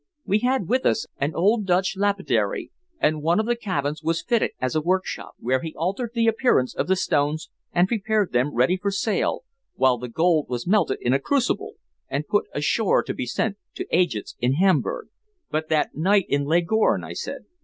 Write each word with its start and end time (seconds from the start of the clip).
We 0.25 0.39
had 0.39 0.67
with 0.67 0.83
us 0.87 1.05
an 1.17 1.35
old 1.35 1.67
Dutch 1.67 1.95
lapidary, 1.95 2.71
and 2.99 3.21
one 3.21 3.39
of 3.39 3.45
the 3.45 3.55
cabins 3.55 4.01
was 4.01 4.23
fitted 4.23 4.49
as 4.59 4.73
a 4.75 4.81
workshop, 4.81 5.35
where 5.37 5.61
he 5.61 5.75
altered 5.75 6.13
the 6.15 6.25
appearance 6.25 6.73
of 6.73 6.87
the 6.87 6.95
stones, 6.95 7.51
and 7.71 7.87
prepared 7.87 8.31
them 8.31 8.51
ready 8.55 8.77
for 8.77 8.89
sale, 8.89 9.43
while 9.75 9.99
the 9.99 10.09
gold 10.09 10.47
was 10.49 10.65
melted 10.65 10.97
in 11.01 11.13
a 11.13 11.19
crucible 11.19 11.73
and 12.09 12.27
put 12.27 12.45
ashore 12.51 13.03
to 13.03 13.13
be 13.13 13.27
sent 13.27 13.57
to 13.75 13.85
agents 13.95 14.35
in 14.39 14.53
Hamburg." 14.53 15.09
"But 15.51 15.69
that 15.69 15.93
night 15.93 16.25
in 16.29 16.45
Leghorn?" 16.45 17.03
I 17.03 17.13
said. 17.13 17.45